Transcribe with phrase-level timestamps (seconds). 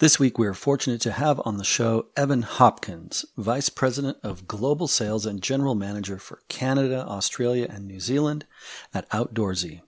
[0.00, 4.46] This week, we are fortunate to have on the show Evan Hopkins, Vice President of
[4.46, 8.46] Global Sales and General Manager for Canada, Australia, and New Zealand
[8.94, 9.80] at Outdoorsy.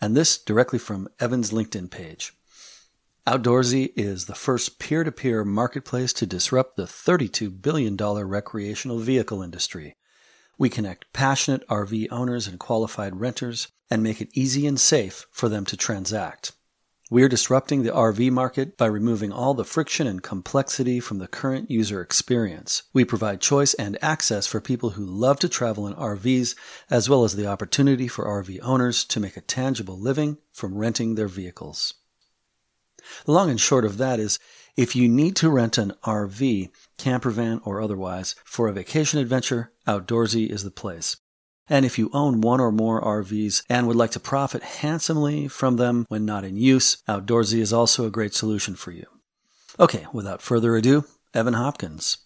[0.00, 2.32] And this directly from Evan's LinkedIn page.
[3.24, 9.40] Outdoorsy is the first peer to peer marketplace to disrupt the $32 billion recreational vehicle
[9.40, 9.94] industry.
[10.58, 15.48] We connect passionate RV owners and qualified renters and make it easy and safe for
[15.48, 16.54] them to transact.
[17.12, 21.28] We are disrupting the RV market by removing all the friction and complexity from the
[21.28, 22.84] current user experience.
[22.94, 26.56] We provide choice and access for people who love to travel in RVs,
[26.88, 31.14] as well as the opportunity for RV owners to make a tangible living from renting
[31.14, 31.92] their vehicles.
[33.26, 34.38] The long and short of that is
[34.74, 39.70] if you need to rent an RV, camper van, or otherwise for a vacation adventure,
[39.86, 41.18] Outdoorsy is the place.
[41.68, 45.76] And if you own one or more RVs and would like to profit handsomely from
[45.76, 49.06] them when not in use, Outdoorsy is also a great solution for you.
[49.78, 52.18] Okay, without further ado, Evan Hopkins.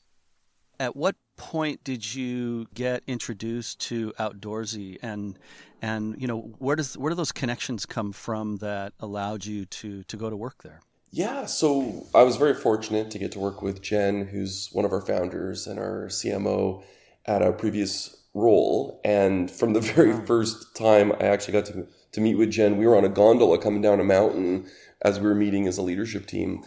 [0.81, 5.39] At what point did you get introduced to Outdoorsy and
[5.83, 10.03] and you know where does where do those connections come from that allowed you to
[10.05, 10.81] to go to work there?
[11.13, 14.93] Yeah, so I was very fortunate to get to work with Jen, who's one of
[14.93, 16.83] our founders and our CMO
[17.25, 19.01] at a previous role.
[19.05, 22.87] And from the very first time I actually got to, to meet with Jen, we
[22.87, 24.69] were on a gondola coming down a mountain
[25.03, 26.63] as we were meeting as a leadership team.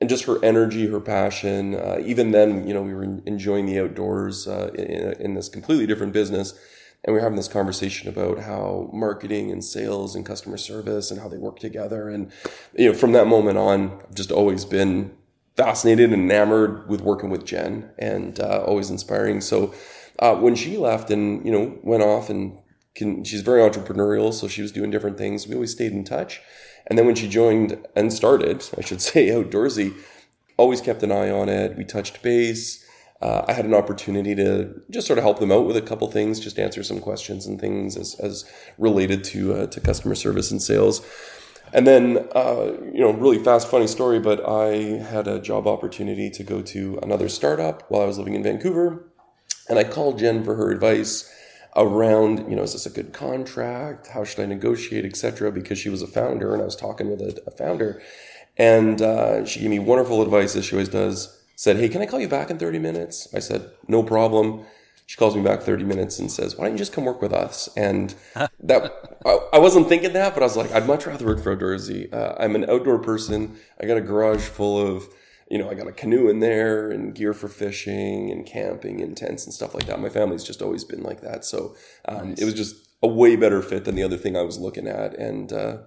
[0.00, 1.74] And just her energy, her passion.
[1.74, 5.86] Uh, even then, you know, we were enjoying the outdoors uh, in, in this completely
[5.86, 6.58] different business.
[7.04, 11.20] And we were having this conversation about how marketing and sales and customer service and
[11.20, 12.08] how they work together.
[12.08, 12.30] And,
[12.76, 15.16] you know, from that moment on, I've just always been
[15.56, 19.40] fascinated and enamored with working with Jen and uh, always inspiring.
[19.40, 19.74] So,
[20.20, 22.58] uh, when she left and you know went off and
[22.94, 25.46] can, she's very entrepreneurial, so she was doing different things.
[25.46, 26.40] We always stayed in touch.
[26.86, 29.94] And then when she joined and started, I should say, outdoorsy,
[30.56, 31.76] always kept an eye on it.
[31.76, 32.84] We touched base.
[33.22, 36.10] Uh, I had an opportunity to just sort of help them out with a couple
[36.10, 40.50] things, just answer some questions and things as, as related to uh, to customer service
[40.50, 41.04] and sales.
[41.72, 46.28] And then, uh, you know, really fast, funny story, but I had a job opportunity
[46.30, 49.09] to go to another startup while I was living in Vancouver.
[49.70, 51.32] And I called Jen for her advice
[51.76, 54.08] around, you know, is this a good contract?
[54.08, 55.52] How should I negotiate, etc.
[55.52, 58.02] Because she was a founder, and I was talking with a, a founder,
[58.58, 61.40] and uh, she gave me wonderful advice as she always does.
[61.54, 64.66] Said, "Hey, can I call you back in thirty minutes?" I said, "No problem."
[65.06, 67.32] She calls me back 30 minutes and says, Why don't you just come work with
[67.32, 67.68] us?
[67.76, 68.14] And
[68.60, 71.56] that, I, I, wasn't thinking that, but I was like, I'd much rather work for
[71.56, 72.14] Outdoorsy.
[72.14, 73.56] Uh, I'm an outdoor person.
[73.80, 75.08] I got a garage full of
[75.50, 79.16] you know, I got a canoe in there and gear for fishing and camping and
[79.16, 80.00] tents and stuff like that.
[80.00, 81.44] My family's just always been like that.
[81.44, 81.74] So
[82.06, 82.40] um, nice.
[82.40, 85.14] it was just a way better fit than the other thing I was looking at.
[85.18, 85.78] And uh,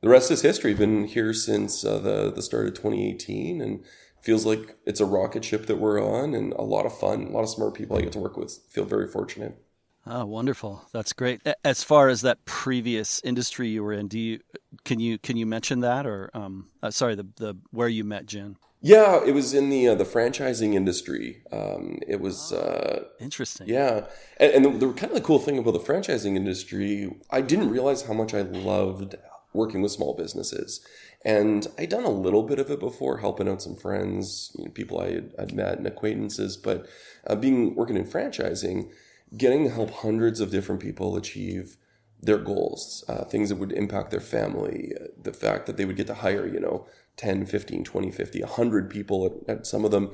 [0.00, 0.74] the rest is history.
[0.74, 3.84] Been here since uh, the, the start of 2018 and
[4.20, 7.30] feels like it's a rocket ship that we're on and a lot of fun, a
[7.30, 8.58] lot of smart people I get to work with.
[8.70, 9.56] Feel very fortunate.
[10.04, 10.88] Oh, wonderful!
[10.92, 11.42] That's great.
[11.64, 14.40] As far as that previous industry you were in, do you
[14.84, 18.26] can you can you mention that or um, uh, sorry the the where you met
[18.26, 18.56] Jen?
[18.84, 21.42] Yeah, it was in the uh, the franchising industry.
[21.52, 23.68] Um, it was uh, interesting.
[23.68, 24.06] Yeah,
[24.38, 27.70] and, and the, the, kind of the cool thing about the franchising industry, I didn't
[27.70, 29.14] realize how much I loved
[29.54, 30.84] working with small businesses,
[31.24, 34.70] and I'd done a little bit of it before, helping out some friends, you know,
[34.72, 36.56] people I had, I'd met and acquaintances.
[36.56, 36.88] But
[37.24, 38.90] uh, being working in franchising,
[39.36, 41.76] getting to help hundreds of different people achieve
[42.22, 45.96] their goals, uh, things that would impact their family, uh, the fact that they would
[45.96, 49.90] get to hire, you know 10, 15, 20, 50, 100 people at, at some of
[49.90, 50.12] them.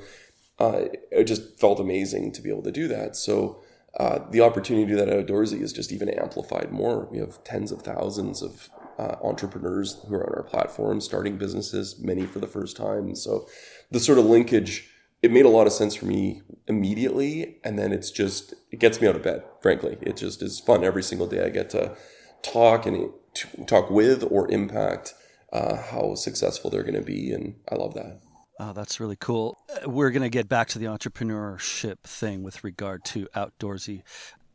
[0.59, 3.15] Uh, it just felt amazing to be able to do that.
[3.15, 3.61] So
[3.97, 7.07] uh, the opportunity to do that outdoorsy is just even amplified more.
[7.09, 11.97] We have tens of thousands of uh, entrepreneurs who are on our platform, starting businesses,
[11.99, 13.15] many for the first time.
[13.15, 13.47] So
[13.89, 14.89] the sort of linkage,
[15.21, 17.57] it made a lot of sense for me immediately.
[17.63, 19.97] And then it's just, it gets me out of bed, frankly.
[20.01, 21.43] It just is fun every single day.
[21.43, 21.97] I get to
[22.41, 23.11] talk and
[23.67, 25.13] talk with or impact
[25.51, 27.31] uh, how successful they're going to be.
[27.31, 28.21] And I love that.
[28.61, 29.57] Oh, that's really cool.
[29.69, 34.03] Uh, we're going to get back to the entrepreneurship thing with regard to outdoorsy.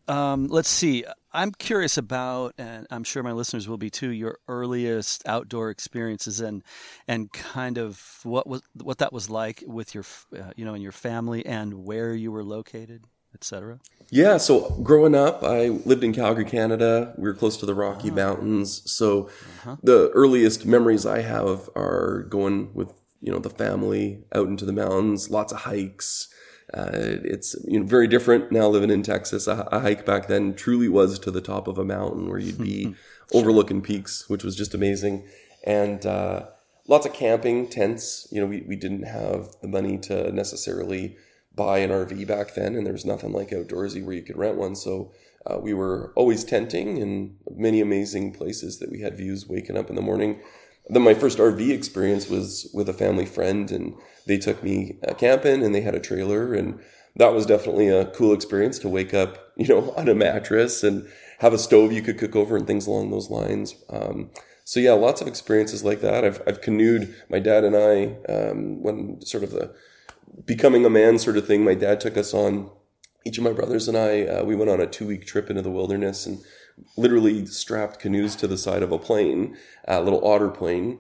[0.07, 1.05] Um, let's see.
[1.33, 6.41] I'm curious about, and I'm sure my listeners will be too, your earliest outdoor experiences
[6.41, 6.63] and
[7.09, 10.05] and kind of what was what that was like with your,
[10.37, 13.81] uh, you know, in your family and where you were located etc.
[14.11, 17.13] Yeah, so growing up, I lived in Calgary, Canada.
[17.17, 18.15] We were close to the Rocky oh.
[18.15, 19.25] Mountains, so
[19.63, 19.77] uh-huh.
[19.83, 24.73] the earliest memories I have are going with you know the family out into the
[24.73, 25.31] mountains.
[25.31, 26.29] Lots of hikes.
[26.73, 29.47] Uh, it's you know, very different now living in Texas.
[29.47, 32.59] A, a, hike back then truly was to the top of a mountain where you'd
[32.59, 32.95] be
[33.35, 35.25] overlooking peaks, which was just amazing.
[35.65, 36.47] And uh,
[36.89, 38.27] lots of camping tents.
[38.31, 41.17] You know, we, we didn't have the money to necessarily
[41.55, 44.57] buy an RV back then, and there was nothing like outdoorsy where you could rent
[44.57, 44.75] one.
[44.75, 45.13] So
[45.47, 49.91] uh, we were always tenting in many amazing places that we had views waking up
[49.91, 50.41] in the morning.
[50.89, 53.95] Then my first RV experience was with a family friend, and
[54.27, 56.79] they took me uh, camping, and they had a trailer, and
[57.17, 61.09] that was definitely a cool experience to wake up, you know, on a mattress and
[61.39, 63.75] have a stove you could cook over and things along those lines.
[63.91, 64.31] Um,
[64.65, 66.25] so yeah, lots of experiences like that.
[66.25, 67.15] I've I've canoed.
[67.29, 69.75] My dad and I, um, when sort of the
[70.45, 71.65] becoming a man sort of thing.
[71.65, 72.71] My dad took us on.
[73.27, 75.63] Each of my brothers and I, uh, we went on a two week trip into
[75.63, 76.41] the wilderness and
[76.97, 79.57] literally strapped canoes to the side of a plane,
[79.87, 80.99] a little otter plane,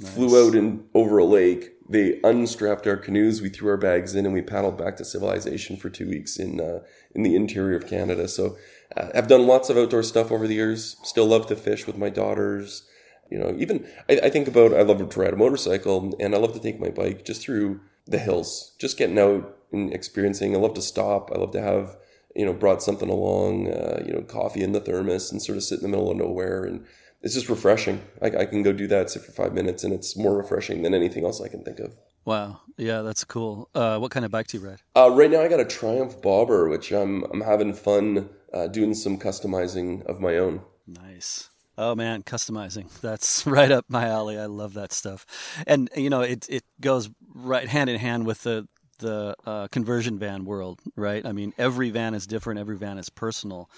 [0.00, 0.14] nice.
[0.14, 1.72] flew out and over a lake.
[1.88, 3.40] They unstrapped our canoes.
[3.40, 6.60] We threw our bags in and we paddled back to civilization for two weeks in
[6.60, 6.80] uh,
[7.14, 8.28] in the interior of Canada.
[8.28, 8.56] So
[8.96, 10.96] uh, I've done lots of outdoor stuff over the years.
[11.04, 12.82] Still love to fish with my daughters.
[13.30, 16.38] You know, even I, I think about I love to ride a motorcycle and I
[16.38, 20.54] love to take my bike just through the hills, just getting out and experiencing.
[20.54, 21.30] I love to stop.
[21.32, 21.96] I love to have
[22.36, 25.64] you know brought something along, uh, you know, coffee in the thermos and sort of
[25.64, 26.84] sit in the middle of nowhere and
[27.22, 28.02] it's just refreshing.
[28.22, 30.94] I, I can go do that sit for five minutes, and it's more refreshing than
[30.94, 31.96] anything else I can think of.
[32.24, 33.68] Wow, yeah, that's cool.
[33.74, 34.82] Uh, what kind of bike do you ride?
[34.94, 38.94] Uh, right now, I got a Triumph Bobber, which I'm I'm having fun uh, doing
[38.94, 40.60] some customizing of my own.
[40.86, 41.50] Nice.
[41.78, 42.88] Oh man, customizing.
[43.00, 44.38] That's right up my alley.
[44.38, 45.26] I love that stuff.
[45.66, 48.68] And you know, it it goes right hand in hand with the
[48.98, 51.24] the uh, conversion van world, right?
[51.24, 53.70] I mean, every van is different, every van is personal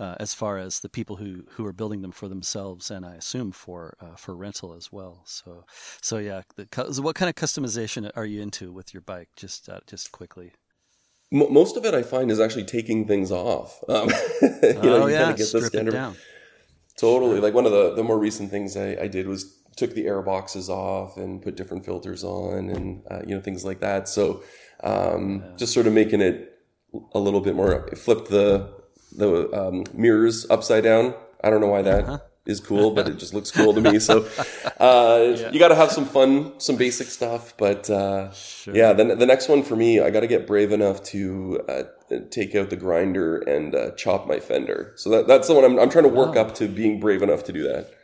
[0.00, 3.14] uh, as far as the people who, who are building them for themselves, and I
[3.14, 5.22] assume for uh, for rental as well.
[5.24, 5.64] So,
[6.00, 9.28] so yeah, the, so what kind of customization are you into with your bike?
[9.36, 10.52] Just uh, just quickly.
[11.30, 13.82] Most of it, I find, is actually taking things off.
[13.88, 14.08] Um,
[14.62, 16.16] you know, oh you yeah, get strip the standard.
[16.98, 17.36] Totally.
[17.36, 17.42] Sure.
[17.42, 20.20] Like one of the, the more recent things I, I did was took the air
[20.20, 24.08] boxes off and put different filters on and uh, you know things like that.
[24.08, 24.42] So
[24.82, 25.56] um, yeah.
[25.56, 26.58] just sort of making it
[27.12, 27.88] a little bit more.
[27.96, 28.68] Flipped the
[29.16, 31.14] the um, mirrors upside down.
[31.42, 32.18] I don't know why that uh-huh.
[32.46, 33.98] is cool, but it just looks cool to me.
[34.00, 34.28] So
[34.80, 35.50] uh, yeah.
[35.50, 37.56] you got to have some fun, some basic stuff.
[37.56, 38.74] But uh, sure.
[38.74, 41.82] yeah, then the next one for me, I got to get brave enough to uh,
[42.30, 44.92] take out the grinder and uh, chop my fender.
[44.96, 46.40] So that, that's the one I'm, I'm trying to work oh.
[46.40, 47.94] up to being brave enough to do that.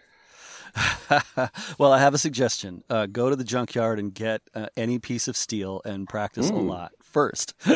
[1.78, 2.82] well, I have a suggestion.
[2.88, 6.56] Uh, go to the junkyard and get uh, any piece of steel and practice mm.
[6.56, 7.54] a lot first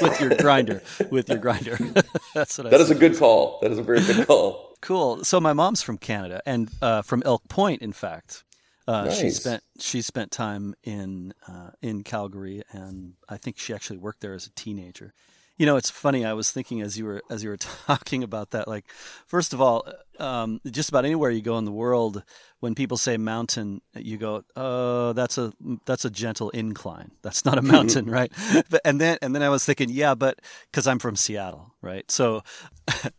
[0.00, 0.82] with your grinder.
[1.10, 1.78] With your grinder.
[2.34, 2.70] That's what.
[2.70, 3.58] That I is a good call.
[3.62, 4.76] That is a very good call.
[4.80, 5.24] cool.
[5.24, 8.44] So my mom's from Canada and uh, from Elk Point, in fact.
[8.86, 9.18] Uh, nice.
[9.18, 14.20] She spent she spent time in uh, in Calgary, and I think she actually worked
[14.20, 15.14] there as a teenager.
[15.62, 16.24] You know, it's funny.
[16.24, 17.56] I was thinking as you were as you were
[17.86, 18.66] talking about that.
[18.66, 18.84] Like,
[19.28, 19.86] first of all,
[20.18, 22.24] um, just about anywhere you go in the world,
[22.58, 25.52] when people say mountain, you go, "Oh, that's a
[25.86, 27.12] that's a gentle incline.
[27.22, 28.32] That's not a mountain, right?"
[28.70, 32.10] But, and then and then I was thinking, yeah, but because I'm from Seattle, right?
[32.10, 32.42] So,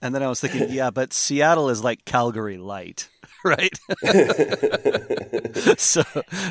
[0.01, 3.07] and then I was thinking, yeah, but Seattle is like Calgary light,
[3.45, 3.77] right?
[5.79, 6.03] so,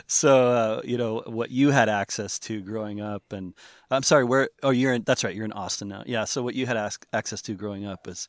[0.06, 3.54] so uh, you know what you had access to growing up, and
[3.90, 4.50] I'm sorry, where?
[4.62, 5.02] Oh, you're in.
[5.04, 6.02] That's right, you're in Austin now.
[6.06, 6.24] Yeah.
[6.24, 8.28] So what you had ask, access to growing up is,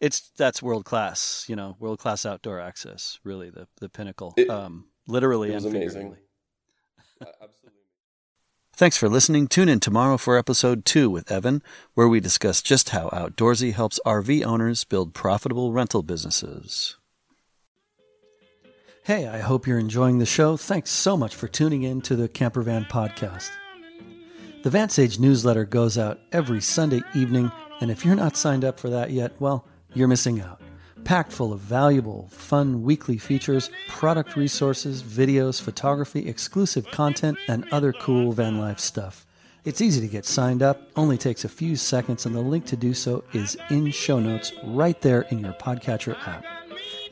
[0.00, 1.46] it's that's world class.
[1.48, 3.18] You know, world class outdoor access.
[3.24, 4.34] Really, the the pinnacle.
[4.36, 6.16] It, um, literally and amazing.
[7.22, 7.72] absolutely.
[8.74, 9.48] Thanks for listening.
[9.48, 11.62] Tune in tomorrow for episode two with Evan,
[11.94, 16.96] where we discuss just how Outdoorsy helps RV owners build profitable rental businesses.
[19.12, 20.56] Hey, I hope you're enjoying the show.
[20.56, 23.50] Thanks so much for tuning in to the Campervan Podcast.
[24.62, 27.52] The VanSage newsletter goes out every Sunday evening,
[27.82, 30.62] and if you're not signed up for that yet, well, you're missing out.
[31.04, 37.92] Packed full of valuable, fun weekly features, product resources, videos, photography, exclusive content, and other
[37.92, 39.26] cool van life stuff.
[39.66, 42.76] It's easy to get signed up, only takes a few seconds, and the link to
[42.76, 46.46] do so is in show notes right there in your podcatcher app.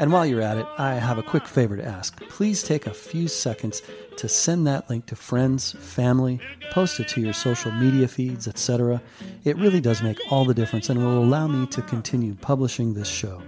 [0.01, 2.19] And while you're at it, I have a quick favor to ask.
[2.31, 3.83] Please take a few seconds
[4.17, 6.41] to send that link to friends, family,
[6.71, 9.03] post it to your social media feeds, etc.
[9.45, 13.09] It really does make all the difference and will allow me to continue publishing this
[13.09, 13.43] show.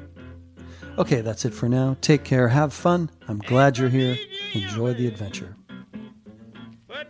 [0.98, 1.96] Okay, that's it for now.
[2.02, 3.10] Take care, have fun.
[3.28, 4.18] I'm glad you're here.
[4.52, 5.56] Enjoy the adventure.